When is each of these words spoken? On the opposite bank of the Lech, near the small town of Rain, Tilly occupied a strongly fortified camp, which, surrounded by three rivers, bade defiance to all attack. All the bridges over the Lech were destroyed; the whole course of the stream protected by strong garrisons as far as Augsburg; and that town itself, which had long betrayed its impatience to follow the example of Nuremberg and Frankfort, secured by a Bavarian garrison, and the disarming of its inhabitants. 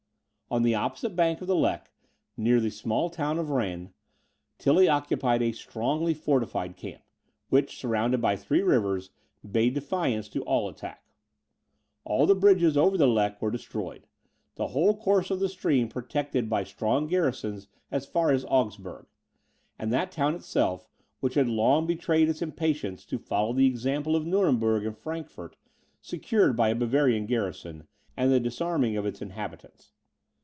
On 0.53 0.63
the 0.63 0.75
opposite 0.75 1.15
bank 1.15 1.39
of 1.39 1.47
the 1.47 1.55
Lech, 1.55 1.89
near 2.35 2.59
the 2.59 2.69
small 2.71 3.09
town 3.09 3.39
of 3.39 3.49
Rain, 3.49 3.93
Tilly 4.57 4.89
occupied 4.89 5.41
a 5.41 5.53
strongly 5.53 6.13
fortified 6.13 6.75
camp, 6.75 7.03
which, 7.47 7.77
surrounded 7.79 8.19
by 8.19 8.35
three 8.35 8.59
rivers, 8.59 9.11
bade 9.49 9.73
defiance 9.73 10.27
to 10.27 10.43
all 10.43 10.67
attack. 10.67 11.05
All 12.03 12.25
the 12.25 12.35
bridges 12.35 12.75
over 12.75 12.97
the 12.97 13.07
Lech 13.07 13.41
were 13.41 13.49
destroyed; 13.49 14.07
the 14.55 14.67
whole 14.67 14.93
course 14.93 15.31
of 15.31 15.39
the 15.39 15.47
stream 15.47 15.87
protected 15.87 16.49
by 16.49 16.65
strong 16.65 17.07
garrisons 17.07 17.69
as 17.89 18.05
far 18.05 18.31
as 18.31 18.43
Augsburg; 18.49 19.05
and 19.79 19.89
that 19.93 20.11
town 20.11 20.35
itself, 20.35 20.89
which 21.21 21.35
had 21.35 21.47
long 21.47 21.87
betrayed 21.87 22.27
its 22.27 22.41
impatience 22.41 23.05
to 23.05 23.17
follow 23.17 23.53
the 23.53 23.67
example 23.67 24.17
of 24.17 24.25
Nuremberg 24.27 24.85
and 24.85 24.97
Frankfort, 24.97 25.55
secured 26.01 26.57
by 26.57 26.67
a 26.67 26.75
Bavarian 26.75 27.25
garrison, 27.25 27.87
and 28.17 28.29
the 28.33 28.39
disarming 28.41 28.97
of 28.97 29.05
its 29.05 29.21
inhabitants. 29.21 29.93